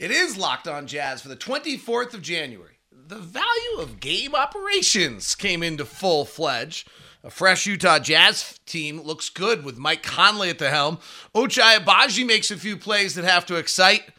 [0.00, 2.78] It is Locked On Jazz for the 24th of January.
[2.92, 6.88] The value of game operations came into full fledged.
[7.24, 10.98] A fresh Utah Jazz team looks good with Mike Conley at the helm.
[11.34, 14.12] Ochai Agbaji makes a few plays that have to excite.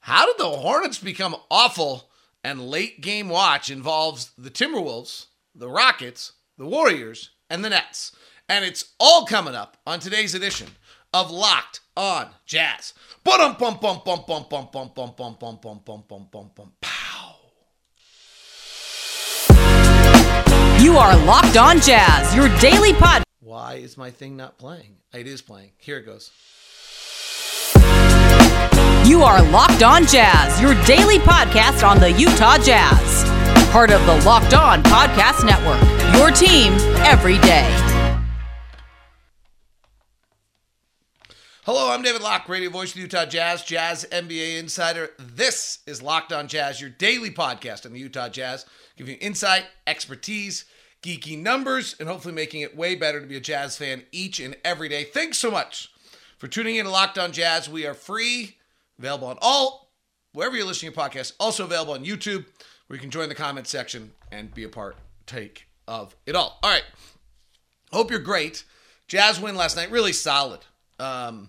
[0.00, 2.10] How did the Hornets become awful?
[2.42, 8.12] And late game watch involves the Timberwolves, the Rockets, the Warriors, and the Nets.
[8.46, 10.68] And it's all coming up on today's edition
[11.14, 12.92] of Locked On Jazz.
[13.22, 16.72] Bum bum bum bum bum bum bum bum bum bum bum bum bum bum bum
[16.80, 17.36] pow.
[20.82, 23.22] You are Locked On Jazz, your daily pod.
[23.38, 24.96] Why is my thing not playing?
[25.12, 25.70] It is playing.
[25.78, 26.32] Here it goes.
[29.06, 33.22] You are Locked On Jazz, your daily podcast on the Utah Jazz.
[33.70, 35.80] Part of the Locked On Podcast Network.
[36.16, 36.72] Your team
[37.04, 37.83] every day.
[41.66, 45.12] Hello, I'm David Locke, radio voice of the Utah Jazz, Jazz NBA insider.
[45.18, 48.66] This is Locked On Jazz, your daily podcast on the Utah Jazz,
[48.98, 50.66] giving you insight, expertise,
[51.02, 54.54] geeky numbers, and hopefully making it way better to be a Jazz fan each and
[54.62, 55.04] every day.
[55.04, 55.90] Thanks so much
[56.36, 57.66] for tuning in to Locked On Jazz.
[57.66, 58.58] We are free,
[58.98, 59.90] available on all,
[60.34, 62.44] wherever you're listening to your podcast, also available on YouTube,
[62.88, 66.58] where you can join the comment section and be a part, take of it all.
[66.62, 66.84] All right.
[67.90, 68.64] Hope you're great.
[69.08, 70.60] Jazz win last night, really solid.
[71.00, 71.48] Um,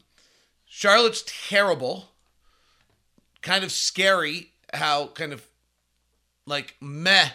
[0.78, 2.09] Charlotte's terrible.
[3.42, 5.42] Kind of scary how kind of
[6.45, 7.30] like meh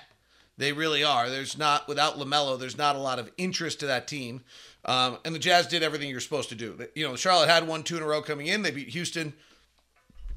[0.59, 1.31] they really are.
[1.31, 2.61] There's not without Lamelo.
[2.61, 4.43] There's not a lot of interest to that team.
[4.85, 6.87] Um, and the Jazz did everything you're supposed to do.
[6.95, 8.61] You know, Charlotte had one two in a row coming in.
[8.61, 9.33] They beat Houston,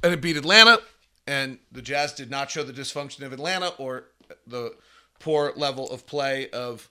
[0.02, 0.80] and it beat Atlanta.
[1.28, 4.06] And the Jazz did not show the dysfunction of Atlanta or
[4.48, 4.76] the
[5.20, 6.90] poor level of play of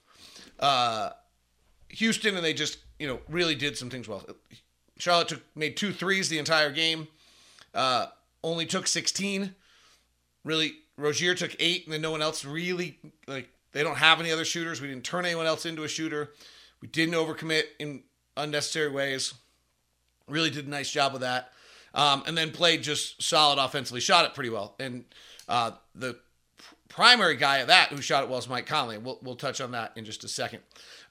[0.59, 1.09] uh,
[1.89, 2.35] Houston.
[2.35, 4.23] And they just you know really did some things well.
[4.97, 7.07] Charlotte took made two threes the entire game.
[7.73, 8.07] Uh,
[8.43, 9.55] only took 16.
[10.43, 13.49] Really, Rozier took eight, and then no one else really like.
[13.71, 14.81] They don't have any other shooters.
[14.81, 16.31] We didn't turn anyone else into a shooter.
[16.81, 18.03] We didn't overcommit in
[18.37, 19.33] unnecessary ways.
[20.27, 21.51] Really did a nice job of that.
[21.95, 23.99] Um, and then played just solid offensively.
[23.99, 24.75] Shot it pretty well.
[24.79, 25.05] And
[25.47, 26.17] uh, the
[26.93, 28.99] primary guy of that who shot it well is Mike Conley.
[28.99, 30.59] We'll, we'll touch on that in just a second.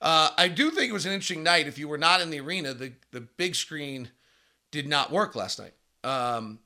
[0.01, 1.67] Uh, I do think it was an interesting night.
[1.67, 4.11] If you were not in the arena, the, the big screen
[4.71, 5.75] did not work last night.
[6.05, 6.61] Um,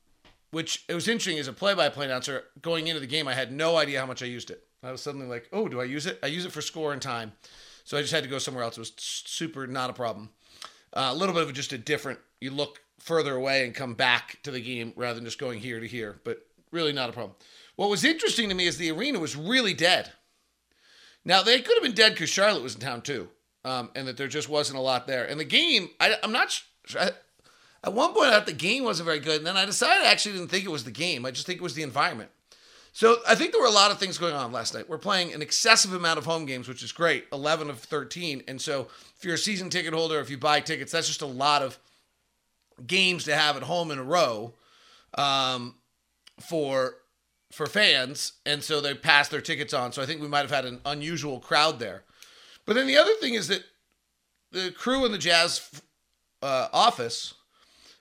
[0.51, 3.27] which it was interesting as a play-by-play announcer going into the game.
[3.27, 4.63] I had no idea how much I used it.
[4.83, 6.19] I was suddenly like, "Oh, do I use it?
[6.23, 7.33] I use it for score and time."
[7.85, 8.77] So I just had to go somewhere else.
[8.77, 10.31] It was super not a problem.
[10.93, 12.21] Uh, a little bit of just a different.
[12.41, 15.81] You look further away and come back to the game rather than just going here
[15.81, 17.35] to here, but really not a problem.
[17.77, 20.13] What was interesting to me is the arena was really dead.
[21.25, 23.29] Now they could have been dead because Charlotte was in town too,
[23.65, 25.25] um, and that there just wasn't a lot there.
[25.25, 26.61] And the game, I, am not.
[26.99, 27.11] I,
[27.85, 30.11] at one point, I thought the game wasn't very good, and then I decided I
[30.11, 31.27] actually didn't think it was the game.
[31.27, 32.31] I just think it was the environment.
[32.93, 34.89] So I think there were a lot of things going on last night.
[34.89, 38.45] We're playing an excessive amount of home games, which is great, 11 of 13.
[38.49, 38.89] And so
[39.19, 41.79] if you're a season ticket holder, if you buy tickets, that's just a lot of
[42.87, 44.55] games to have at home in a row
[45.19, 45.75] um,
[46.41, 46.95] for
[47.53, 49.93] for fans, and so they passed their tickets on.
[49.93, 52.05] So I think we might have had an unusual crowd there.
[52.65, 53.65] But then the other thing is that
[54.53, 55.71] the crew in the Jazz
[56.43, 57.35] uh, office,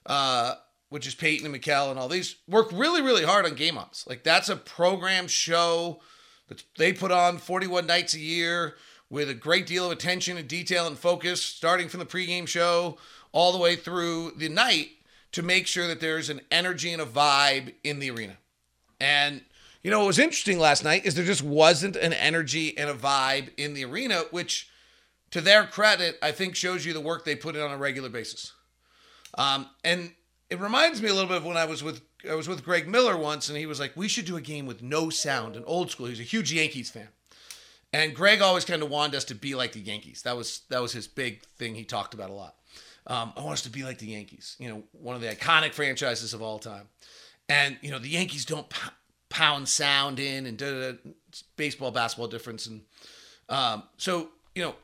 [0.05, 0.55] uh,
[0.89, 4.07] which is Peyton and Mikal and all these, work really, really hard on game ops.
[4.07, 6.01] Like that's a program show
[6.47, 8.75] that they put on 41 nights a year
[9.09, 12.97] with a great deal of attention and detail and focus, starting from the pregame show
[13.31, 14.89] all the way through the night
[15.31, 18.37] to make sure that there's an energy and a vibe in the arena.
[18.99, 19.41] And
[19.83, 22.93] you know what was interesting last night is there just wasn't an energy and a
[22.93, 24.69] vibe in the arena, which
[25.31, 28.09] to their credit, I think shows you the work they put in on a regular
[28.09, 28.53] basis.
[29.37, 30.11] Um, and
[30.49, 32.87] it reminds me a little bit of when I was with I was with Greg
[32.87, 35.63] Miller once, and he was like, "We should do a game with no sound." And
[35.67, 37.09] old school, he's a huge Yankees fan,
[37.93, 40.23] and Greg always kind of wanted us to be like the Yankees.
[40.23, 41.75] That was that was his big thing.
[41.75, 42.55] He talked about a lot.
[43.07, 45.73] Um, I want us to be like the Yankees, you know, one of the iconic
[45.73, 46.87] franchises of all time.
[47.47, 48.67] And you know, the Yankees don't
[49.29, 50.97] pound sound in and da, da,
[51.57, 52.81] baseball, basketball difference, and
[53.49, 54.75] um, so you know,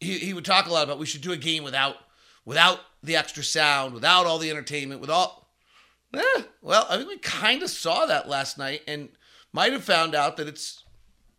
[0.00, 1.96] he he would talk a lot about we should do a game without
[2.44, 5.48] without the extra sound, without all the entertainment, with all.
[6.14, 9.08] Eh, well, I think we kind of saw that last night, and
[9.52, 10.84] might have found out that it's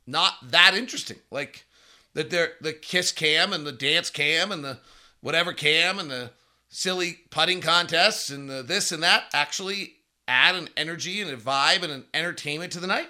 [0.07, 1.17] not that interesting.
[1.31, 1.65] Like
[2.13, 4.79] that, they're the kiss cam and the dance cam and the
[5.21, 6.31] whatever cam and the
[6.69, 9.95] silly putting contests and the this and that actually
[10.27, 13.09] add an energy and a vibe and an entertainment to the night.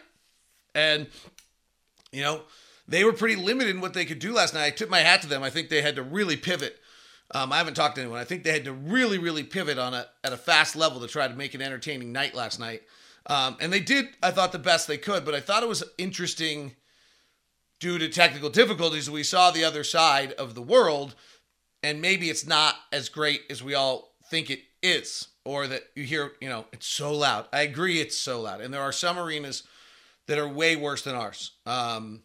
[0.74, 1.08] And
[2.12, 2.42] you know,
[2.88, 4.66] they were pretty limited in what they could do last night.
[4.66, 5.44] I took my hat to them.
[5.44, 6.80] I think they had to really pivot
[7.32, 8.20] um, I haven't talked to anyone.
[8.20, 11.08] I think they had to really, really pivot on a at a fast level to
[11.08, 12.84] try to make an entertaining night last night.
[13.28, 15.84] Um, and they did, I thought, the best they could, but I thought it was
[15.98, 16.76] interesting
[17.80, 19.10] due to technical difficulties.
[19.10, 21.16] We saw the other side of the world,
[21.82, 26.04] and maybe it's not as great as we all think it is, or that you
[26.04, 27.48] hear, you know, it's so loud.
[27.54, 28.62] I agree, it's so loud.
[28.62, 29.64] And there are some arenas
[30.28, 31.52] that are way worse than ours.
[31.66, 32.24] Um,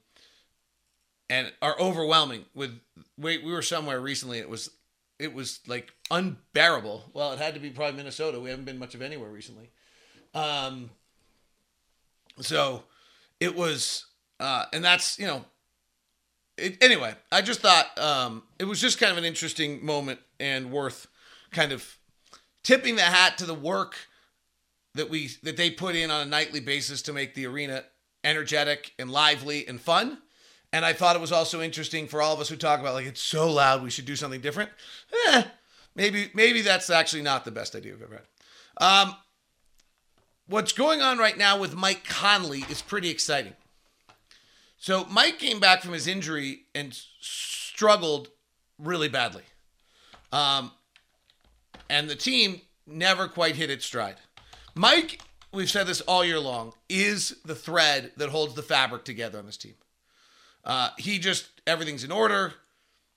[1.31, 2.79] and are overwhelming with
[3.17, 4.71] we, we were somewhere recently it was
[5.19, 8.95] it was like unbearable well it had to be probably minnesota we haven't been much
[8.95, 9.71] of anywhere recently
[10.35, 10.91] um
[12.41, 12.83] so
[13.39, 14.07] it was
[14.41, 15.45] uh and that's you know
[16.59, 20.71] it, anyway i just thought um it was just kind of an interesting moment and
[20.71, 21.07] worth
[21.53, 21.97] kind of
[22.63, 23.97] tipping the hat to the work
[24.95, 27.85] that we that they put in on a nightly basis to make the arena
[28.25, 30.19] energetic and lively and fun
[30.73, 33.07] and I thought it was also interesting for all of us who talk about like
[33.07, 34.71] it's so loud, we should do something different.
[35.29, 35.43] Eh,
[35.95, 38.23] maybe maybe that's actually not the best idea we've ever
[38.79, 38.85] had.
[38.85, 39.17] Um,
[40.47, 43.55] what's going on right now with Mike Conley is pretty exciting.
[44.79, 48.29] So Mike came back from his injury and struggled
[48.79, 49.43] really badly,
[50.33, 50.71] um,
[51.91, 54.17] and the team never quite hit its stride.
[54.75, 55.21] Mike,
[55.53, 59.45] we've said this all year long, is the thread that holds the fabric together on
[59.45, 59.75] this team.
[60.65, 62.55] Uh, he just everything's in order.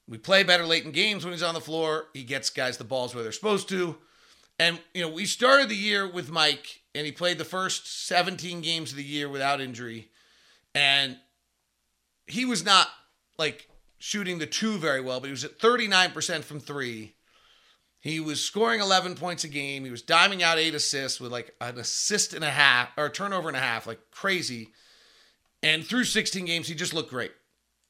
[0.07, 2.07] We play better late in games when he's on the floor.
[2.13, 3.95] He gets guys the balls where they're supposed to.
[4.59, 8.61] And you know, we started the year with Mike, and he played the first 17
[8.61, 10.09] games of the year without injury,
[10.73, 11.17] and
[12.27, 12.87] he was not
[13.37, 13.69] like
[13.99, 17.15] shooting the two very well, but he was at 39% from three.
[18.03, 19.85] He was scoring 11 points a game.
[19.85, 23.09] He was diming out eight assists with like an assist and a half or a
[23.09, 24.73] turnover and a half, like crazy.
[25.63, 27.31] And through 16 games, he just looked great.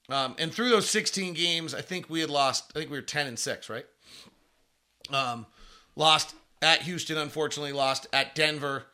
[0.09, 3.01] Um, and through those 16 games, I think we had lost, I think we were
[3.01, 3.87] 10 and 6, right?
[5.09, 5.47] Um,
[5.95, 8.85] lost at Houston, unfortunately, lost at Denver.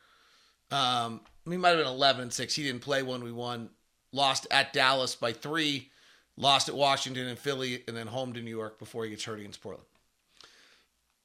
[0.70, 2.54] Um, we might have been 11 and 6.
[2.54, 3.68] He didn't play when we won.
[4.10, 5.90] Lost at Dallas by three.
[6.38, 9.38] Lost at Washington and Philly, and then home to New York before he gets hurt
[9.38, 9.84] against Portland.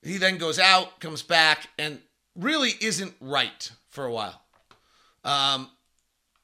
[0.01, 1.99] He then goes out, comes back, and
[2.35, 4.41] really isn't right for a while.
[5.23, 5.69] Um,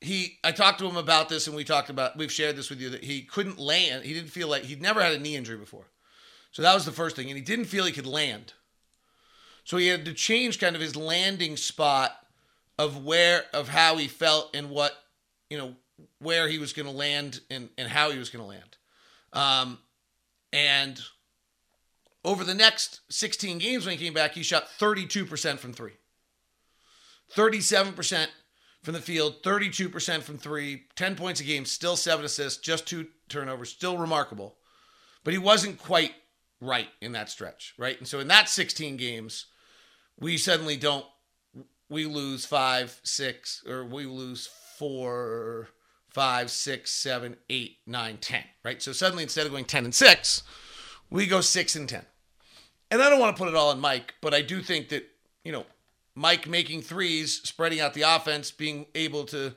[0.01, 2.81] he I talked to him about this and we talked about we've shared this with
[2.81, 4.03] you that he couldn't land.
[4.03, 5.85] He didn't feel like he'd never had a knee injury before.
[6.51, 8.53] So that was the first thing and he didn't feel he could land.
[9.63, 12.17] So he had to change kind of his landing spot
[12.79, 14.93] of where of how he felt and what,
[15.51, 15.75] you know,
[16.17, 18.77] where he was going to land and and how he was going to land.
[19.33, 19.77] Um
[20.51, 20.99] and
[22.23, 25.91] over the next 16 games when he came back, he shot 32% from 3.
[27.35, 28.27] 37%
[28.83, 33.07] from the field, 32% from three, 10 points a game, still seven assists, just two
[33.29, 34.57] turnovers, still remarkable.
[35.23, 36.13] But he wasn't quite
[36.59, 37.97] right in that stretch, right?
[37.97, 39.45] And so in that 16 games,
[40.19, 41.05] we suddenly don't,
[41.89, 45.69] we lose five, six, or we lose four,
[46.09, 48.81] five, six, seven, eight, nine, ten, right?
[48.81, 50.43] So suddenly instead of going 10 and six,
[51.09, 52.03] we go six and 10.
[52.91, 55.07] And I don't want to put it all on Mike, but I do think that,
[55.45, 55.65] you know,
[56.13, 59.53] Mike making threes, spreading out the offense, being able to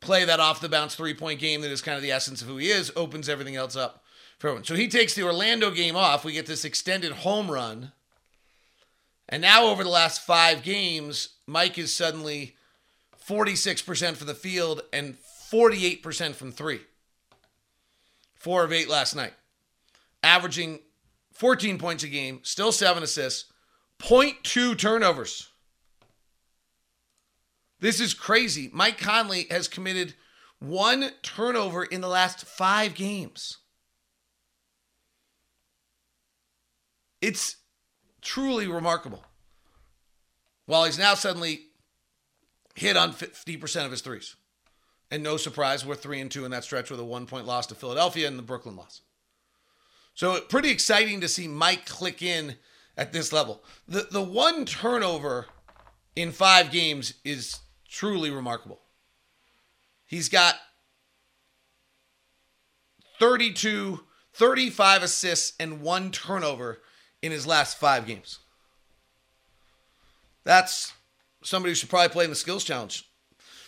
[0.00, 2.48] play that off the bounce three point game that is kind of the essence of
[2.48, 4.04] who he is, opens everything else up
[4.38, 4.64] for everyone.
[4.64, 6.24] So he takes the Orlando game off.
[6.24, 7.92] We get this extended home run.
[9.28, 12.54] And now, over the last five games, Mike is suddenly
[13.26, 15.16] 46% for the field and
[15.50, 16.80] 48% from three.
[18.34, 19.32] Four of eight last night.
[20.22, 20.78] Averaging
[21.36, 23.52] 14 points a game, still seven assists,
[24.00, 25.50] 0.2 turnovers.
[27.78, 28.70] This is crazy.
[28.72, 30.14] Mike Conley has committed
[30.58, 33.58] one turnover in the last five games.
[37.20, 37.56] It's
[38.22, 39.22] truly remarkable.
[40.64, 41.66] While he's now suddenly
[42.74, 44.36] hit on 50% of his threes.
[45.10, 47.66] And no surprise, we're three and two in that stretch with a one point loss
[47.68, 49.02] to Philadelphia and the Brooklyn loss.
[50.16, 52.56] So pretty exciting to see Mike click in
[52.96, 53.62] at this level.
[53.86, 55.46] The the one turnover
[56.16, 58.80] in five games is truly remarkable.
[60.06, 60.54] He's got
[63.18, 64.00] 32,
[64.32, 66.80] 35 assists and one turnover
[67.20, 68.38] in his last five games.
[70.44, 70.94] That's
[71.42, 73.06] somebody who should probably play in the skills challenge.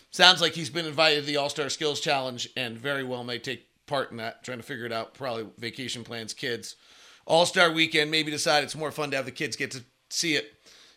[0.09, 3.37] Sounds like he's been invited to the All Star Skills Challenge and very well may
[3.37, 5.13] take part in that, trying to figure it out.
[5.13, 6.75] Probably vacation plans, kids.
[7.25, 10.35] All Star weekend, maybe decide it's more fun to have the kids get to see
[10.35, 10.53] it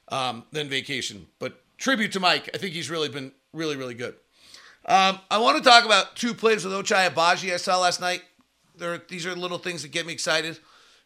[0.09, 1.27] um, than vacation.
[1.39, 2.49] But tribute to Mike.
[2.55, 4.15] I think he's really been really, really good.
[4.85, 8.23] Um, I want to talk about two plays with Ochai Agbaji I saw last night.
[8.77, 10.59] There, these are little things that get me excited.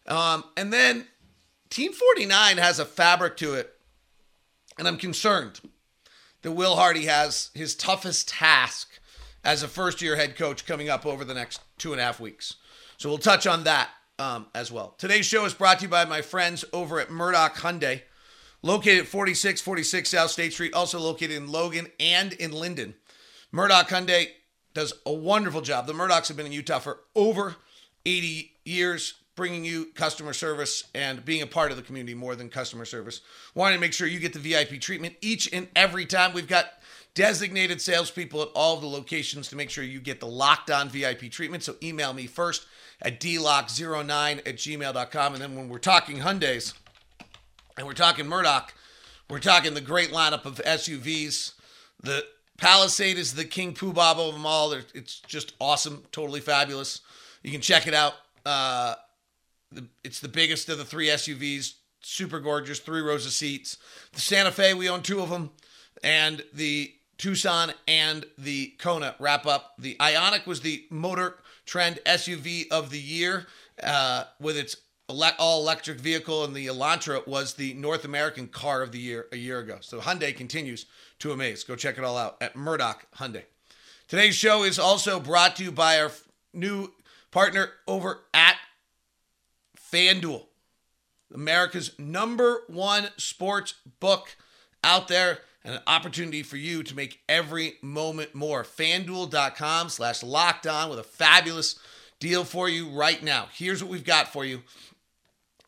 [0.06, 1.06] Um, and then
[1.70, 3.74] Team 49 has a fabric to it,
[4.78, 5.60] and I'm concerned
[6.42, 9.00] that Will Hardy has his toughest task
[9.42, 12.21] as a first year head coach coming up over the next two and a half
[12.21, 12.56] weeks.
[12.99, 14.95] So we'll touch on that um, as well.
[14.99, 18.02] Today's show is brought to you by my friends over at Murdock Hyundai,
[18.62, 22.95] located at 4646 South State Street, also located in Logan and in Lindon.
[23.52, 24.28] Murdock Hyundai
[24.75, 25.87] does a wonderful job.
[25.87, 27.56] The Murdocks have been in Utah for over
[28.04, 32.49] 80 years, bringing you customer service and being a part of the community more than
[32.49, 33.21] customer service.
[33.54, 36.33] Wanting to make sure you get the VIP treatment each and every time.
[36.33, 36.66] We've got
[37.16, 41.30] designated salespeople at all the locations to make sure you get the locked on VIP
[41.30, 41.64] treatment.
[41.64, 42.66] So email me first
[43.02, 45.32] at dlock09 at gmail.com.
[45.32, 46.75] And then when we're talking Hyundais
[47.76, 48.75] and we're talking Murdock,
[49.28, 51.54] we're talking the great lineup of SUVs.
[52.02, 52.25] The
[52.58, 54.73] Palisade is the king poobah of them all.
[54.73, 57.00] It's just awesome, totally fabulous.
[57.42, 58.12] You can check it out.
[58.44, 58.94] Uh,
[60.04, 63.78] it's the biggest of the three SUVs, super gorgeous, three rows of seats.
[64.12, 65.50] The Santa Fe, we own two of them,
[66.04, 69.75] and the Tucson and the Kona wrap up.
[69.78, 73.46] The Ioniq was the motor trend SUV of the year
[73.82, 74.76] uh, with its
[75.08, 79.37] all electric vehicle, and the Elantra was the North American car of the year a
[79.37, 79.78] year ago.
[79.80, 80.87] So Hyundai continues
[81.20, 81.64] to amaze.
[81.64, 83.44] Go check it all out at Murdock Hyundai.
[84.08, 86.11] Today's show is also brought to you by our
[86.52, 86.92] new
[87.30, 88.56] partner over at
[89.92, 90.46] FanDuel,
[91.32, 94.37] America's number one sports book
[94.82, 98.62] out there and an opportunity for you to make every moment more.
[98.62, 101.78] FanDuel.com slash locked on with a fabulous
[102.20, 103.49] deal for you right now.
[103.52, 104.62] Here's what we've got for you.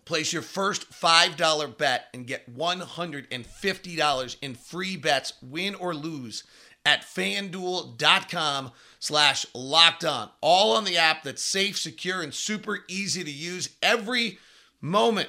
[0.05, 6.45] Place your first $5 bet and get $150 in free bets, win or lose,
[6.87, 10.31] at fanduel.com slash locked on.
[10.41, 14.39] All on the app that's safe, secure, and super easy to use every
[14.81, 15.29] moment.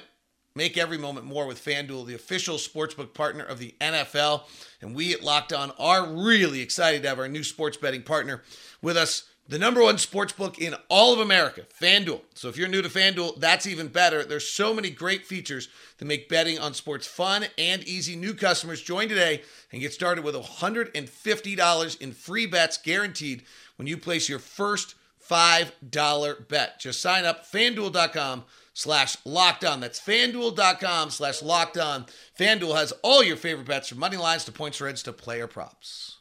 [0.60, 4.42] Make every moment more with FanDuel, the official sportsbook partner of the NFL.
[4.82, 8.42] And we at Locked On are really excited to have our new sports betting partner
[8.82, 12.20] with us the number one sports book in all of America, FanDuel.
[12.34, 14.22] So if you're new to FanDuel, that's even better.
[14.22, 18.14] There's so many great features that make betting on sports fun and easy.
[18.14, 19.40] New customers join today
[19.72, 23.44] and get started with $150 in free bets guaranteed
[23.76, 24.94] when you place your first
[25.26, 26.78] $5 bet.
[26.78, 29.80] Just sign up fanduel.com slash locked on.
[29.80, 32.06] That's fanduel.com slash locked on.
[32.38, 36.16] FanDuel has all your favorite bets from money lines to points spreads to player props.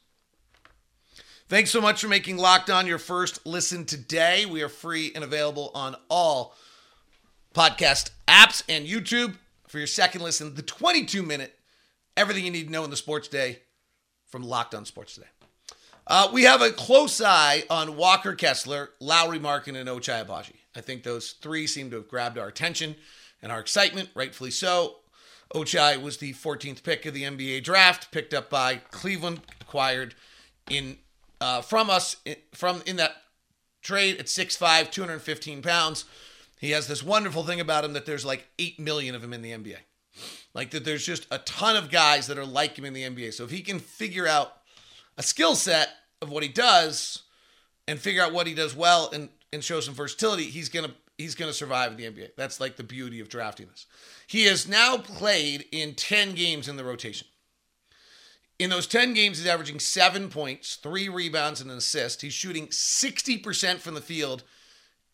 [1.48, 4.46] Thanks so much for making Locked On your first listen today.
[4.46, 6.56] We are free and available on all
[7.56, 9.36] podcast apps and YouTube
[9.68, 10.54] for your second listen.
[10.54, 11.58] The 22 minute,
[12.16, 13.60] everything you need to know in the sports day
[14.28, 15.28] from Locked On Sports Today.
[16.10, 20.56] Uh, we have a close eye on Walker Kessler, Lauri Markkanen, and Ochai Agbaji.
[20.76, 22.96] I think those three seem to have grabbed our attention
[23.44, 24.96] and our excitement, rightfully so.
[25.54, 30.16] Ochai was the 14th pick of the NBA draft, picked up by Cleveland, acquired
[30.68, 30.98] in
[31.42, 32.16] uh, from us
[32.54, 33.16] from in that
[33.84, 36.06] trade at 6'5, 215 pounds.
[36.60, 39.44] He has this wonderful thing about him that there's like 8 million of him in
[39.44, 39.78] the NBA.
[40.56, 43.34] Like that there's just a ton of guys that are like him in the NBA.
[43.34, 44.54] So if he can figure out
[45.18, 45.90] a skill set
[46.22, 47.24] of what he does
[47.88, 51.36] and figure out what he does well and, and show some versatility, he's gonna he's
[51.36, 52.32] gonna survive in the NBA.
[52.38, 53.86] That's like the beauty of drafting this.
[54.28, 57.28] He has now played in 10 games in the rotation.
[58.60, 62.22] In those 10 games, he's averaging seven points, three rebounds, and an assist.
[62.22, 64.44] He's shooting 60% from the field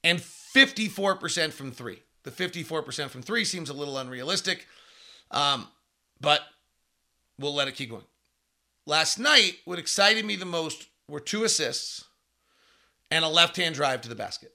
[0.03, 2.01] and 54% from three.
[2.23, 4.65] The 54% from three seems a little unrealistic,
[5.29, 5.67] um,
[6.19, 6.41] but
[7.39, 8.03] we'll let it keep going.
[8.87, 12.05] Last night, what excited me the most were two assists
[13.11, 14.53] and a left hand drive to the basket.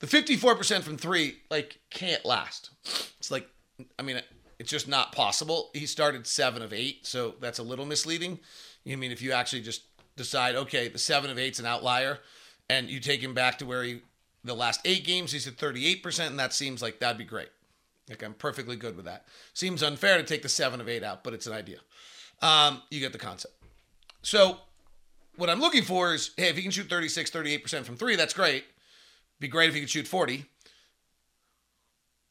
[0.00, 2.70] The 54% from three, like, can't last.
[3.18, 3.48] It's like,
[3.98, 4.20] I mean,
[4.58, 5.70] it's just not possible.
[5.72, 8.38] He started seven of eight, so that's a little misleading.
[8.86, 9.82] I mean, if you actually just
[10.16, 12.18] decide, okay, the seven of eight's an outlier,
[12.68, 14.00] and you take him back to where he,
[14.44, 17.48] the last eight games, he's at 38%, and that seems like that'd be great.
[18.08, 19.24] Like, I'm perfectly good with that.
[19.54, 21.78] Seems unfair to take the seven of eight out, but it's an idea.
[22.42, 23.54] Um, you get the concept.
[24.22, 24.58] So,
[25.36, 28.34] what I'm looking for is hey, if he can shoot 36, 38% from three, that's
[28.34, 28.64] great.
[29.38, 30.46] Be great if he could shoot 40.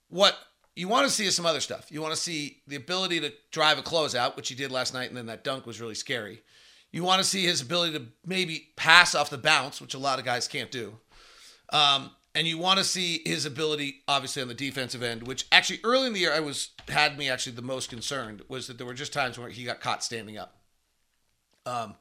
[0.09, 0.37] What
[0.75, 1.91] you want to see is some other stuff.
[1.91, 5.09] You want to see the ability to drive a closeout, which he did last night,
[5.09, 6.41] and then that dunk was really scary.
[6.91, 10.19] You want to see his ability to maybe pass off the bounce, which a lot
[10.19, 10.97] of guys can't do.
[11.71, 15.79] Um, and you want to see his ability, obviously, on the defensive end, which actually
[15.83, 18.85] early in the year I was had me actually the most concerned was that there
[18.85, 20.57] were just times where he got caught standing up,
[21.65, 21.95] um,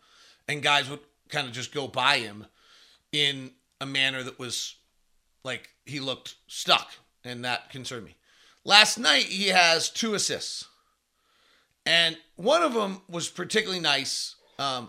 [0.49, 2.47] and guys would kind of just go by him
[3.13, 4.77] in a manner that was
[5.45, 6.91] like he looked stuck,
[7.25, 8.17] and that concerned me.
[8.65, 10.67] Last night, he has two assists.
[11.87, 14.37] And one of them was particularly nice.
[14.59, 14.89] Um,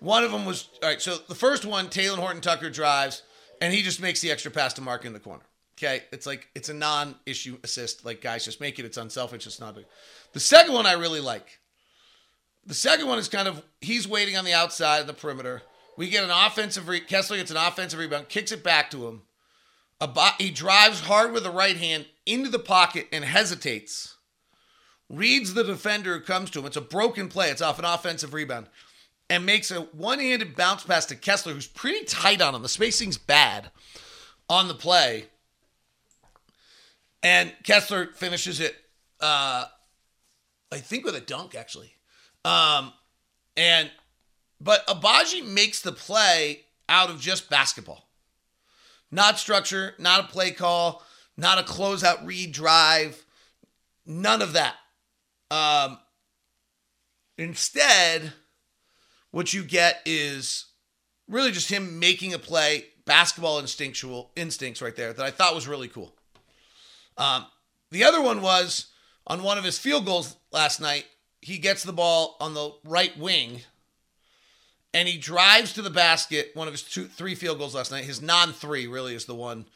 [0.00, 1.00] one of them was all right.
[1.00, 3.22] So the first one, Taylor Horton Tucker drives,
[3.60, 5.44] and he just makes the extra pass to Mark in the corner.
[5.78, 8.04] Okay, it's like it's a non-issue assist.
[8.04, 8.86] Like guys, just make it.
[8.86, 9.46] It's unselfish.
[9.46, 9.84] It's not big.
[10.32, 11.58] The second one I really like.
[12.64, 15.62] The second one is kind of he's waiting on the outside of the perimeter.
[15.96, 16.88] We get an offensive.
[16.88, 19.22] Re- Kessler gets an offensive rebound, kicks it back to him.
[20.00, 24.16] Bo- he drives hard with the right hand into the pocket and hesitates.
[25.08, 26.66] Reads the defender who comes to him.
[26.66, 27.50] It's a broken play.
[27.50, 28.68] It's off an offensive rebound,
[29.28, 32.62] and makes a one-handed bounce pass to Kessler, who's pretty tight on him.
[32.62, 33.70] The spacing's bad
[34.48, 35.26] on the play,
[37.22, 38.76] and Kessler finishes it.
[39.20, 39.66] Uh,
[40.72, 41.94] I think with a dunk actually.
[42.44, 42.92] Um,
[43.56, 43.90] and
[44.60, 48.08] but Agbaji makes the play out of just basketball.
[49.10, 51.02] Not structure, not a play call,
[51.36, 53.24] not a closeout read drive,
[54.06, 54.76] none of that.
[55.50, 55.98] Um,
[57.36, 58.32] instead,
[59.32, 60.66] what you get is
[61.28, 65.68] really just him making a play, basketball instinctual instincts right there that I thought was
[65.68, 66.14] really cool.
[67.16, 67.46] Um,
[67.90, 68.86] the other one was
[69.26, 71.04] on one of his field goals last night.
[71.42, 73.60] He gets the ball on the right wing
[74.94, 76.52] and he drives to the basket.
[76.54, 78.04] One of his two, three field goals last night.
[78.04, 79.66] His non three really is the one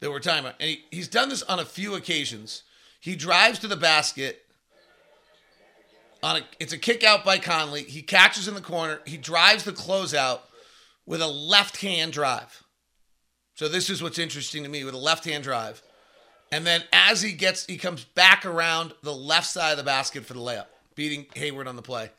[0.00, 0.54] that we're talking about.
[0.60, 2.62] And he, he's done this on a few occasions.
[3.00, 4.42] He drives to the basket.
[6.22, 7.82] On a, it's a kick out by Conley.
[7.82, 9.00] He catches in the corner.
[9.04, 10.40] He drives the closeout
[11.04, 12.64] with a left hand drive.
[13.54, 15.82] So this is what's interesting to me with a left hand drive.
[16.52, 20.24] And then as he gets, he comes back around the left side of the basket
[20.24, 22.10] for the layup, beating Hayward on the play.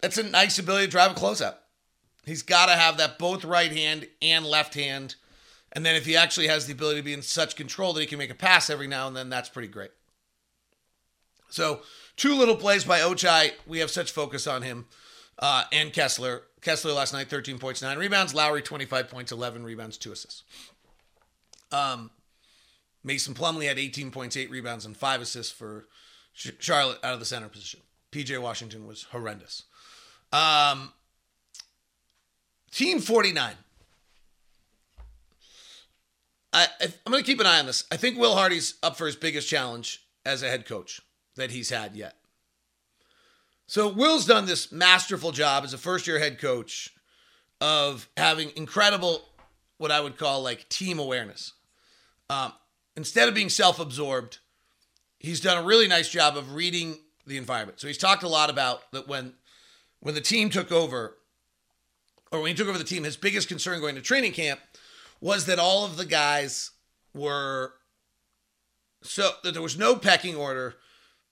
[0.00, 1.56] That's a nice ability to drive a closeout.
[2.24, 5.16] He's got to have that both right hand and left hand.
[5.72, 8.06] And then if he actually has the ability to be in such control that he
[8.06, 9.90] can make a pass every now and then, that's pretty great.
[11.50, 11.82] So,
[12.16, 13.52] two little plays by Ochai.
[13.66, 14.86] We have such focus on him
[15.38, 16.42] uh, and Kessler.
[16.60, 18.34] Kessler last night, 13 points, 9 rebounds.
[18.34, 20.42] Lauri, 25 points, 11 rebounds, 2 assists.
[21.70, 22.10] Um,
[23.02, 25.86] Mason Plumlee had 18 points, 8 rebounds, and 5 assists for
[26.34, 27.80] Charlotte out of the center position.
[28.12, 29.64] PJ Washington was horrendous.
[30.32, 30.92] Um,
[32.70, 33.54] team 49.
[36.52, 37.84] I, I, am going to keep an eye on this.
[37.90, 41.00] I think Will Hardy's up for his biggest challenge as a head coach
[41.36, 42.16] that he's had yet.
[43.66, 46.90] So, Will's done this masterful job as a first year head coach
[47.60, 49.22] of having incredible,
[49.78, 51.54] what I would call like team awareness.
[52.28, 52.52] Um,
[52.96, 54.38] instead of being self absorbed,
[55.24, 57.80] he's done a really nice job of reading the environment.
[57.80, 59.34] So, he's talked a lot about that when
[60.00, 61.16] when the team took over,
[62.30, 64.60] or when he took over the team, his biggest concern going to training camp
[65.20, 66.72] was that all of the guys
[67.14, 67.72] were
[69.02, 70.76] so that there was no pecking order.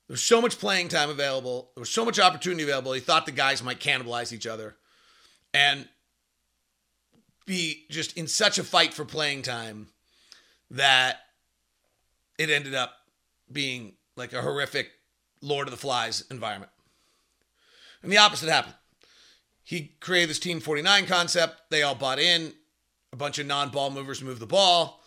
[0.08, 1.70] There was so much playing time available.
[1.74, 2.92] There was so much opportunity available.
[2.92, 4.76] He thought the guys might cannibalize each other
[5.52, 5.88] and
[7.46, 9.88] be just in such a fight for playing time
[10.70, 11.18] that
[12.38, 12.94] it ended up
[13.52, 14.90] being like a horrific
[15.40, 16.72] Lord of the Flies environment.
[18.02, 18.74] And the opposite happened.
[19.62, 21.70] He created this Team 49 concept.
[21.70, 22.52] They all bought in.
[23.12, 25.02] A bunch of non ball movers move the ball.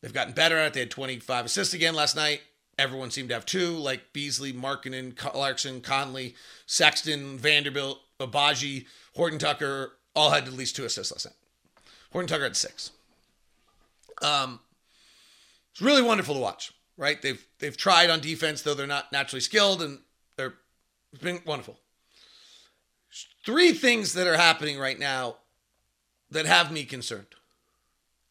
[0.00, 0.72] They've gotten better at it.
[0.74, 2.40] They had 25 assists again last night.
[2.78, 9.92] Everyone seemed to have two, like Beasley, Markkanen, Clarkson, Conley, Sexton, Vanderbilt, Agbaji, Horton Tucker,
[10.16, 11.34] all had at least two assists last night.
[12.12, 12.92] Horton Tucker had six.
[14.22, 14.60] Um,
[15.72, 17.20] it's really wonderful to watch, right?
[17.20, 19.98] They've they've tried on defense, though they're not naturally skilled, and
[20.36, 20.54] they're
[21.12, 21.76] it's been wonderful
[23.44, 25.36] three things that are happening right now
[26.30, 27.26] that have me concerned.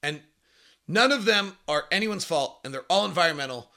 [0.02, 0.22] And
[0.88, 3.70] none of them are anyone's fault, and they're all environmental,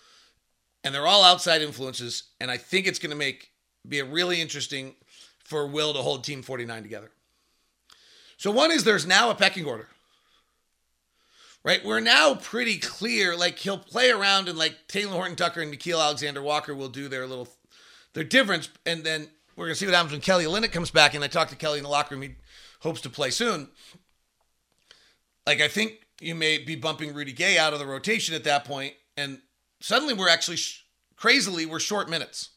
[0.84, 2.24] and they're all outside influences.
[2.40, 3.50] And I think it's going to make
[3.88, 4.94] be a really interesting
[5.42, 7.10] for Will to hold Team 49 together.
[8.36, 9.88] So one is there's now a pecking order.
[11.64, 11.84] Right?
[11.84, 13.36] We're now pretty clear.
[13.36, 17.08] Like he'll play around and like Taylor Horton Tucker and Nickeil Alexander Walker will do
[17.08, 17.48] their little
[18.14, 18.68] their difference.
[18.84, 21.14] And then we're to see what happens when Kelly Olynyk comes back.
[21.14, 22.22] And I talked to Kelly in the locker room.
[22.22, 22.34] He
[22.80, 23.68] hopes to play soon.
[25.46, 28.64] Like, I think you may be bumping Rudy Gay out of the rotation at that
[28.64, 29.40] point, And
[29.80, 30.84] suddenly we're actually, sh-
[31.16, 32.50] crazily, we're short minutes.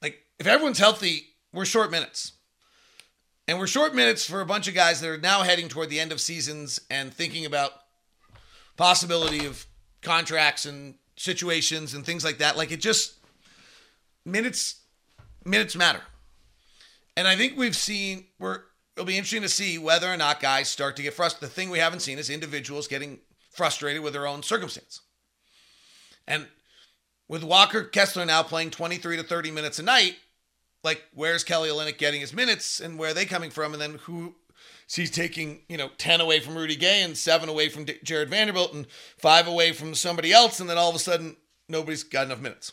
[0.00, 2.32] Like, if everyone's healthy, we're short minutes.
[3.52, 6.00] And we're short minutes for a bunch of guys that are now heading toward the
[6.00, 7.72] end of seasons and thinking about
[8.78, 9.66] possibility of
[10.00, 12.56] contracts and situations and things like that.
[12.56, 13.16] Like it just
[14.24, 14.76] minutes
[15.44, 16.00] minutes matter.
[17.14, 18.60] And I think we've seen we're
[18.96, 21.50] it'll be interesting to see whether or not guys start to get frustrated.
[21.50, 23.18] The thing we haven't seen is individuals getting
[23.50, 25.02] frustrated with their own circumstance.
[26.26, 26.46] And
[27.28, 30.16] with Walker Kessler now playing 23 to 30 minutes a night,
[30.84, 33.72] like where's Kelly Olynyk getting his minutes and where are they coming from?
[33.72, 34.34] And then who
[34.94, 38.74] he's taking, you know, 10 away from Rudy Gay and seven away from Jared Vanderbilt
[38.74, 38.86] and
[39.18, 40.60] five away from somebody else.
[40.60, 41.36] And then all of a sudden,
[41.68, 42.72] nobody's got enough minutes.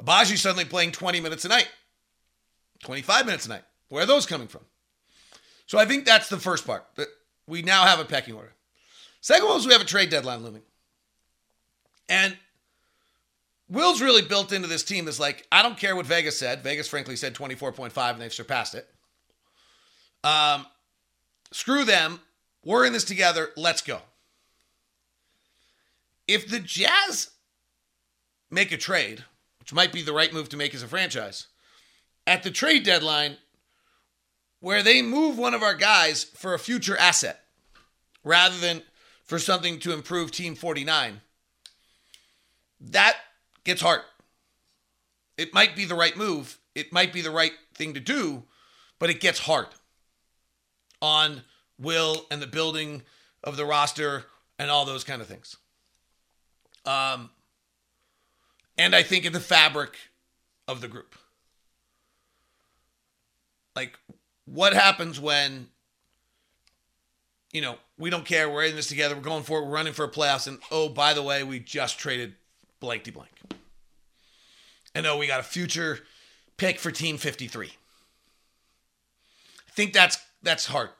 [0.00, 1.68] Agbaji suddenly playing 20 minutes a night,
[2.82, 3.64] 25 minutes a night.
[3.88, 4.62] Where are those coming from?
[5.66, 6.84] So I think that's the first part.
[6.96, 7.08] That
[7.46, 8.52] we now have a pecking order.
[9.20, 10.62] Second one is we have a trade deadline looming.
[12.08, 12.36] And
[13.74, 16.62] Will's really built into this team is like, I don't care what Vegas said.
[16.62, 18.88] Vegas, frankly, said 24.5 and they've surpassed it.
[20.22, 20.66] Um,
[21.50, 22.20] screw them.
[22.64, 23.50] We're in this together.
[23.56, 24.00] Let's go.
[26.26, 27.30] If the Jazz
[28.50, 29.24] make a trade,
[29.58, 31.48] which might be the right move to make as a franchise,
[32.26, 33.36] at the trade deadline,
[34.60, 37.40] where they move one of our guys for a future asset
[38.22, 38.82] rather than
[39.24, 41.20] for something to improve Team 49,
[42.80, 43.16] that
[43.64, 44.02] gets hard.
[45.36, 48.44] It might be the right move, it might be the right thing to do,
[48.98, 49.66] but it gets hard
[51.02, 51.42] on
[51.78, 53.02] Will and the building
[53.42, 54.24] of the roster
[54.58, 55.56] and all those kind of things.
[56.86, 57.30] Um,
[58.78, 59.96] and I think in the fabric
[60.68, 61.14] of the group.
[63.76, 63.98] Like,
[64.44, 65.68] what happens when,
[67.52, 69.92] you know, we don't care, we're in this together, we're going for it, we're running
[69.92, 72.34] for a playoffs, and oh, by the way, we just traded
[72.84, 73.32] blankety blank.
[74.94, 76.00] And oh, we got a future
[76.56, 77.66] pick for Team 53.
[77.66, 77.70] I
[79.72, 80.90] think that's that's hard.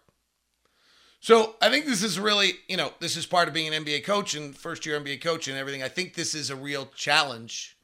[1.21, 4.05] So I think this is really, you know, this is part of being an NBA
[4.05, 5.83] coach and first year NBA coach and everything.
[5.83, 7.77] I think this is a real challenge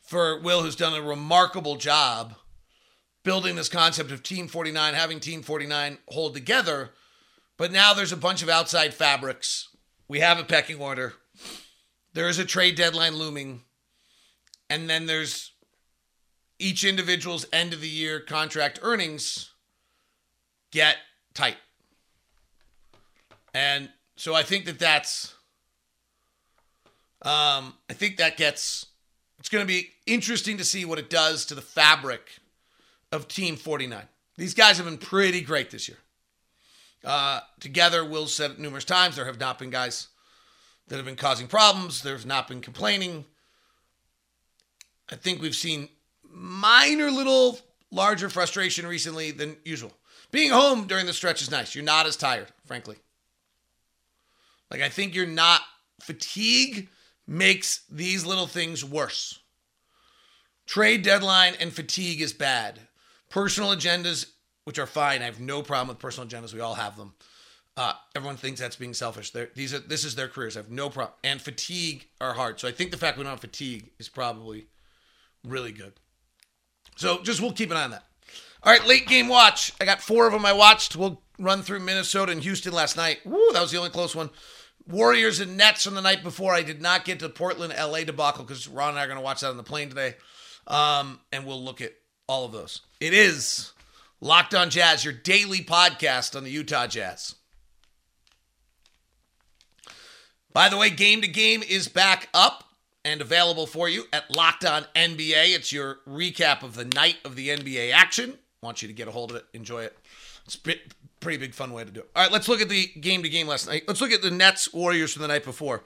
[0.00, 2.34] for Will, who's done a remarkable job
[3.22, 6.90] building this concept of Team 49, having Team 49 hold together.
[7.56, 9.68] But now there's a bunch of outside fabrics.
[10.08, 11.14] We have a pecking order.
[12.14, 13.62] There is a trade deadline looming.
[14.68, 15.52] And then there's
[16.58, 19.50] each individual's end of the year contract earnings
[20.70, 20.96] get
[21.34, 21.56] tight.
[23.54, 25.34] And so I think that that's,
[27.22, 28.86] um, I think that gets,
[29.38, 32.38] it's going to be interesting to see what it does to the fabric
[33.10, 34.02] of Team 49.
[34.38, 35.98] These guys have been pretty great this year.
[37.04, 40.08] Uh, together, Will said numerous times, there have not been guys
[40.92, 42.02] that have been causing problems.
[42.02, 43.24] There's not been complaining.
[45.10, 45.88] I think we've seen
[46.30, 47.58] minor little
[47.90, 49.94] larger frustration recently than usual.
[50.32, 51.74] Being home during the stretch is nice.
[51.74, 52.96] You're not as tired, frankly.
[54.70, 55.62] Like, I think you're not,
[56.02, 56.90] fatigue
[57.26, 59.40] makes these little things worse.
[60.66, 62.80] Trade deadline and fatigue is bad.
[63.30, 64.26] Personal agendas,
[64.64, 65.22] which are fine.
[65.22, 66.52] I have no problem with personal agendas.
[66.52, 67.14] We all have them.
[67.76, 69.30] Uh, everyone thinks that's being selfish.
[69.30, 70.56] They're, these are this is their careers.
[70.56, 71.14] I have no problem.
[71.24, 72.60] And fatigue are hard.
[72.60, 74.66] So I think the fact we don't have fatigue is probably
[75.46, 75.94] really good.
[76.96, 78.04] So just we'll keep an eye on that.
[78.62, 79.72] All right, late game watch.
[79.80, 80.94] I got four of them I watched.
[80.94, 83.20] We'll run through Minnesota and Houston last night.
[83.24, 84.30] Woo, that was the only close one.
[84.86, 86.54] Warriors and Nets from the night before.
[86.54, 89.24] I did not get to Portland, LA debacle because Ron and I are going to
[89.24, 90.14] watch that on the plane today.
[90.66, 91.92] Um, and we'll look at
[92.28, 92.82] all of those.
[93.00, 93.72] It is
[94.24, 97.34] Locked on Jazz, your daily podcast on the Utah Jazz.
[100.52, 102.64] By the way, Game to Game is back up
[103.04, 105.54] and available for you at Locked On NBA.
[105.54, 108.38] It's your recap of the night of the NBA action.
[108.60, 109.96] want you to get a hold of it, enjoy it.
[110.44, 110.74] It's a
[111.20, 112.10] pretty big fun way to do it.
[112.14, 113.84] All right, let's look at the game to game last night.
[113.86, 115.82] Let's look at the Nets Warriors from the night before.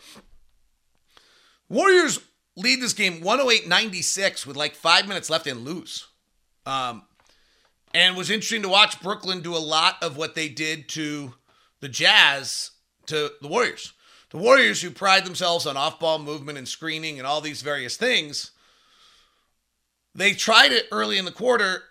[1.69, 2.21] Warriors
[2.57, 6.07] lead this game 108 96 with like five minutes left and lose.
[6.65, 7.03] Um,
[7.95, 11.35] and was interesting to watch Brooklyn do a lot of what they did to
[11.81, 12.73] the Jazz
[13.07, 13.93] to the Warriors.
[14.37, 17.97] The Warriors, who pride themselves on off ball movement and screening and all these various
[17.97, 18.51] things,
[20.15, 21.85] they tried it early in the quarter.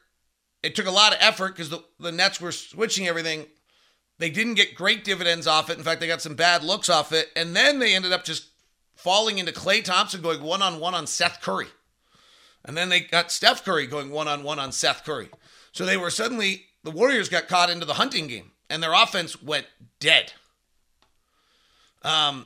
[0.62, 3.48] It took a lot of effort because the, the Nets were switching everything.
[4.20, 5.80] They didn't get great dividends off it.
[5.80, 7.30] In fact, they got some bad looks off it.
[7.36, 8.50] And then they ended up just
[8.94, 11.70] falling into Klay Thompson going one on one on Seth Curry.
[12.64, 15.30] And then they got Steph Curry going one on one on Seth Curry.
[15.72, 19.42] So they were suddenly, the Warriors got caught into the hunting game and their offense
[19.42, 19.66] went
[20.00, 20.34] dead.
[22.06, 22.46] Um,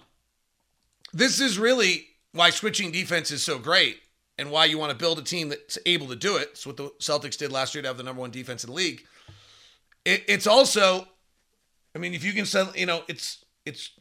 [1.14, 4.00] this is really why switching defense is so great
[4.38, 6.50] and why you want to build a team that's able to do it.
[6.54, 8.76] It's what the Celtics did last year to have the number one defense in the
[8.76, 9.04] league.
[10.06, 11.08] It, it's also,
[11.96, 13.92] I mean, if you can sell, you know, it's it's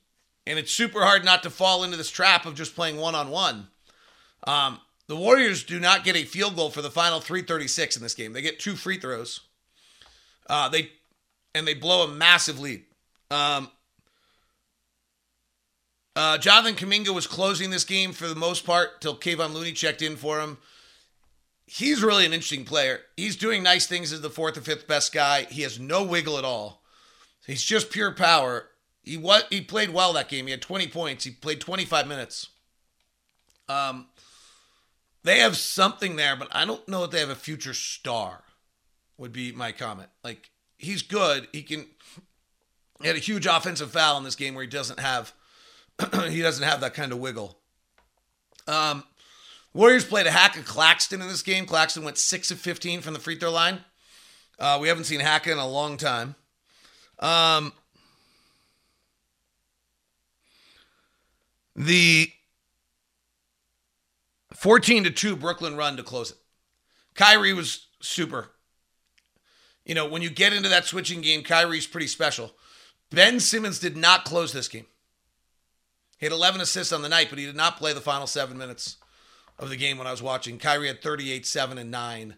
[0.47, 3.29] and it's super hard not to fall into this trap of just playing one on
[3.29, 3.69] one.
[5.09, 8.35] The Warriors do not get a field goal for the final 336 in this game.
[8.35, 9.41] They get two free throws.
[10.49, 10.91] Uh, they
[11.55, 12.85] and they blow a massive lead.
[13.31, 13.71] Um,
[16.19, 20.03] Uh, Jonathan Kuminga was closing this game for the most part till Kevon Looney checked
[20.03, 20.59] in for him.
[21.65, 23.03] He's really an interesting player.
[23.17, 25.45] He's doing nice things as the fourth or fifth best guy.
[25.45, 26.83] He has no wiggle at all.
[27.47, 28.67] He's just pure power.
[29.05, 30.47] He what he played well that game.
[30.47, 31.23] He had 20 points.
[31.23, 32.49] He played 25 minutes.
[33.69, 34.09] Um,
[35.23, 38.43] they have something there, but I don't know if they have a future star.
[39.19, 40.09] Would be my comment.
[40.25, 41.47] Like he's good.
[41.53, 41.87] He can.
[43.01, 45.33] He had a huge offensive foul in this game where he doesn't have.
[46.29, 47.59] he doesn't have that kind of wiggle.
[48.67, 49.05] Um,
[49.75, 51.67] Warriors played a hack of Claxton in this game.
[51.67, 53.81] Claxton went six of 15 from the free throw line.
[54.59, 56.35] Uh, we haven't seen Haka in a long time.
[57.19, 57.73] Um,
[61.77, 62.31] the
[64.55, 66.39] 14 to 2 Brooklyn run to close it.
[67.15, 68.51] Kyrie was super.
[69.85, 72.53] You know, when you get into that switching game, Kyrie's pretty special.
[73.11, 74.87] Ben Simmons did not close this game.
[76.19, 78.59] He had 11 assists on the night, but he did not play the final seven
[78.59, 78.97] minutes
[79.59, 80.59] of the game when I was watching.
[80.59, 82.37] Kyrie had 38, 7, and 9.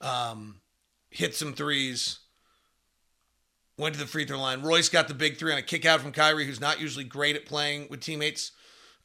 [0.00, 0.60] Um,
[1.10, 2.20] hit some threes.
[3.76, 4.62] Went to the free throw line.
[4.62, 7.36] Royce got the big three on a kick out from Kyrie, who's not usually great
[7.36, 8.52] at playing with teammates.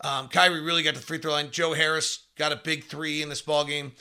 [0.01, 1.51] Um, Kyrie really got to the free throw line.
[1.51, 3.93] Joe Harris got a big three in this ball game.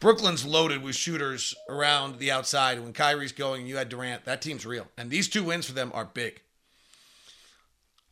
[0.00, 2.80] Brooklyn's loaded with shooters around the outside.
[2.80, 4.24] When Kyrie's going, you had Durant.
[4.24, 6.40] That team's real, and these two wins for them are big.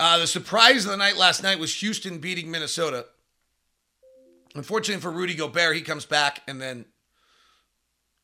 [0.01, 3.07] Uh, the surprise of the night last night was Houston beating Minnesota.
[4.55, 6.87] Unfortunately for Rudy Gobert, he comes back and then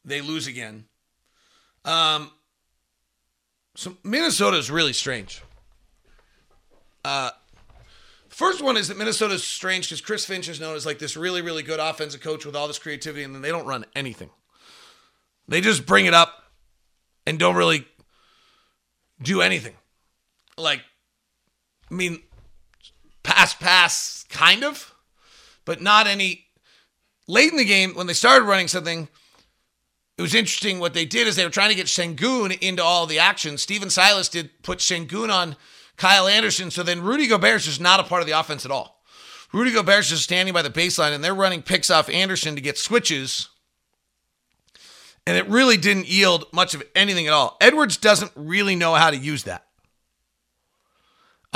[0.04, 0.86] they lose again.
[1.84, 2.32] Um,
[3.76, 5.42] so Minnesota is really strange.
[7.04, 7.30] Uh,
[8.36, 11.16] First one is that Minnesota is strange because Chris Finch is known as like this
[11.16, 14.28] really, really good offensive coach with all this creativity, and then they don't run anything.
[15.48, 16.44] They just bring it up
[17.26, 17.86] and don't really
[19.22, 19.72] do anything.
[20.58, 20.82] Like,
[21.90, 22.22] I mean,
[23.22, 24.94] pass, pass, kind of,
[25.64, 26.46] but not any.
[27.28, 29.08] Late in the game, when they started running something,
[30.16, 30.78] it was interesting.
[30.78, 33.58] What they did is they were trying to get Sengun into all the action.
[33.58, 35.56] Stephen Silas did put Sengun on
[35.96, 36.70] Kyle Anderson.
[36.70, 39.02] So then Rudy Gobert's just not a part of the offense at all.
[39.52, 42.78] Rudy Gobert's just standing by the baseline and they're running picks off Anderson to get
[42.78, 43.48] switches.
[45.26, 47.56] And it really didn't yield much of anything at all.
[47.60, 49.65] Edwards doesn't really know how to use that.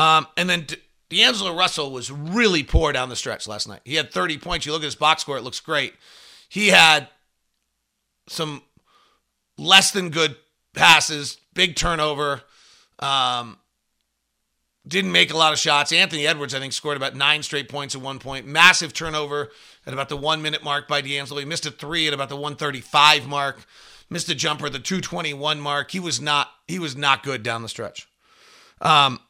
[0.00, 0.66] Um, and then
[1.10, 3.82] D'Angelo Russell was really poor down the stretch last night.
[3.84, 4.64] He had 30 points.
[4.64, 5.92] You look at his box score, it looks great.
[6.48, 7.08] He had
[8.26, 8.62] some
[9.58, 10.36] less than good
[10.72, 12.40] passes, big turnover.
[12.98, 13.58] Um,
[14.88, 15.92] didn't make a lot of shots.
[15.92, 18.46] Anthony Edwards, I think, scored about nine straight points at one point.
[18.46, 19.50] Massive turnover
[19.86, 21.40] at about the one minute mark by D'Angelo.
[21.40, 23.66] He missed a three at about the 135 mark.
[24.08, 25.90] Missed a jumper at the 221 mark.
[25.90, 28.08] He was not he was not good down the stretch.
[28.80, 29.20] Um,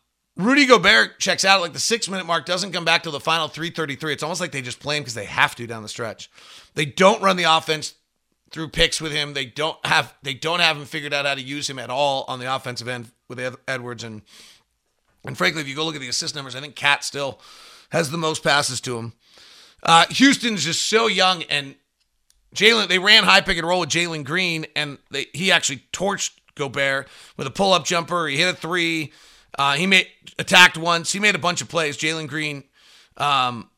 [0.44, 3.20] Rudy Gobert checks out at like the six minute mark, doesn't come back till the
[3.20, 4.12] final 333.
[4.12, 6.31] It's almost like they just play him because they have to down the stretch.
[6.74, 7.94] They don't run the offense
[8.50, 9.35] through picks with him.
[9.35, 12.24] They don't have they don't have him figured out how to use him at all
[12.29, 14.22] on the offensive end with Edwards and
[15.24, 17.40] and frankly, if you go look at the assist numbers, I think KAT still
[17.90, 19.12] has the most passes to him.
[19.83, 21.74] Uh, Houston's just so young, and
[22.55, 22.88] Jalen.
[22.88, 27.09] They ran high pick and roll with Jalen Green, and they, he actually torched Gobert
[27.37, 28.26] with a pull up jumper.
[28.26, 29.12] He hit a three.
[29.58, 30.06] Uh, he made
[30.38, 31.12] attacked once.
[31.12, 31.96] He made a bunch of plays.
[31.96, 32.64] Jalen Green,
[33.16, 33.70] um,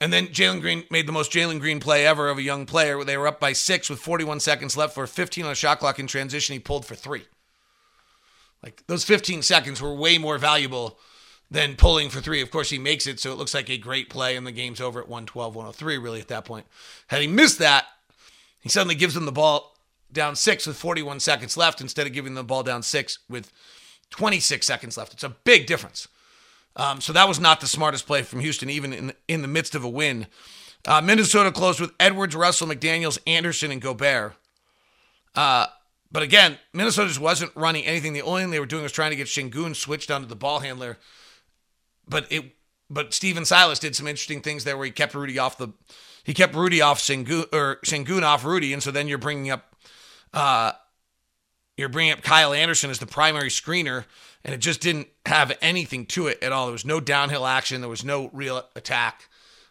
[0.00, 3.04] and then Jalen Green made the most Jalen Green play ever of a young player.
[3.04, 5.98] They were up by six with 41 seconds left for 15 on a shot clock
[5.98, 6.54] in transition.
[6.54, 7.24] He pulled for three.
[8.62, 10.98] Like those 15 seconds were way more valuable
[11.50, 12.40] than pulling for three.
[12.40, 14.80] Of course, he makes it, so it looks like a great play, and the game's
[14.80, 16.66] over at 112, 103, really, at that point.
[17.08, 17.84] Had he missed that,
[18.60, 19.71] he suddenly gives them the ball
[20.12, 23.52] down six with 41 seconds left instead of giving them the ball down six with
[24.10, 25.12] 26 seconds left.
[25.12, 26.08] It's a big difference.
[26.76, 29.74] Um, so that was not the smartest play from Houston, even in, in the midst
[29.74, 30.26] of a win.
[30.86, 34.34] Uh, Minnesota closed with Edwards, Russell, McDaniels, Anderson, and Gobert.
[35.34, 35.66] Uh,
[36.10, 38.12] but again, Minnesota just wasn't running anything.
[38.12, 40.60] The only thing they were doing was trying to get Sengun switched onto the ball
[40.60, 40.98] handler.
[42.06, 42.56] But it
[42.90, 45.68] but Stephen Silas did some interesting things there where he kept Rudy off the
[46.24, 49.71] he kept Rudy off Sengun or Sengun off Rudy, and so then you're bringing up
[50.32, 50.72] uh
[51.76, 54.04] you're bringing up Kyle Anderson as the primary screener,
[54.44, 56.66] and it just didn't have anything to it at all.
[56.66, 57.80] There was no downhill action.
[57.80, 59.28] There was no real attack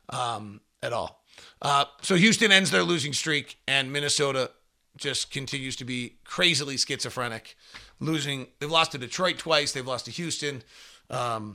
[0.10, 1.24] um, at all.
[1.62, 4.52] Uh, so Houston ends their losing streak, and Minnesota
[4.97, 7.56] just continues to be crazily schizophrenic.
[8.00, 9.71] Losing, they've lost to Detroit twice.
[9.71, 10.63] They've lost to Houston.
[11.10, 11.54] Um,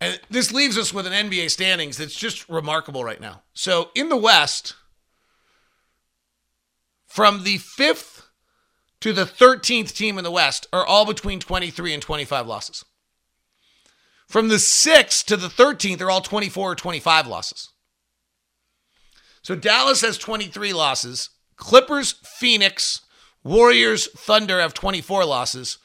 [0.00, 3.42] and this leaves us with an NBA standings that's just remarkable right now.
[3.52, 4.74] So in the West,
[7.06, 8.15] from the fifth
[9.06, 12.84] to the 13th team in the West are all between 23 and 25 losses.
[14.26, 17.70] From the 6th to the 13th, they're all 24 or 25 losses.
[19.42, 21.30] So Dallas has 23 losses.
[21.54, 23.02] Clippers, Phoenix,
[23.44, 25.78] Warriors, Thunder have 24 losses.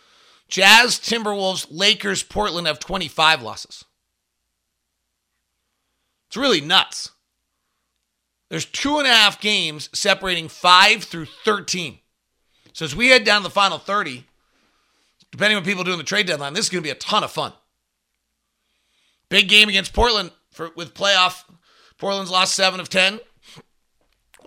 [0.50, 3.86] Jazz, Timberwolves, Lakers, Portland have 25 losses.
[6.28, 7.12] It's really nuts.
[8.50, 12.01] There's two and a half games separating 5 through 13.
[12.74, 14.26] So as we head down to the final 30,
[15.32, 17.32] depending on people doing the trade deadline, this is going to be a ton of
[17.32, 17.54] fun.
[19.30, 21.44] Big game against Portland for with playoff.
[21.98, 23.20] Portland's lost seven of ten.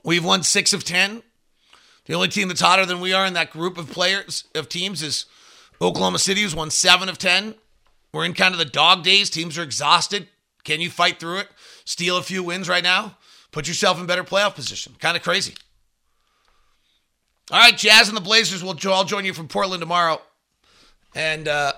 [0.05, 1.23] We've won six of ten.
[2.05, 5.03] The only team that's hotter than we are in that group of players of teams
[5.03, 5.25] is
[5.81, 7.55] Oklahoma City, who's won seven of ten.
[8.13, 9.31] We're in kind of the dog days.
[9.31, 10.29] Teams are exhausted.
[10.65, 11.49] Can you fight through it?
[11.87, 13.17] Steal a few wins right now?
[13.53, 14.97] Put yourself in better playoff position.
[14.99, 15.55] Kind of crazy.
[17.51, 20.21] All right, Jazz and the Blazers will all join you from Portland tomorrow.
[21.15, 21.73] And uh,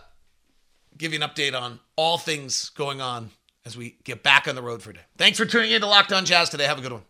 [0.97, 3.31] give you an update on all things going on
[3.65, 5.01] as we get back on the road for a day.
[5.19, 6.65] Thanks for tuning in to Locked On Jazz today.
[6.65, 7.03] Have a good one.